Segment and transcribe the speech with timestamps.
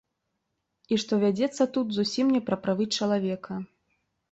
[0.95, 3.63] І што вядзецца тут зусім не пра правы чалавека.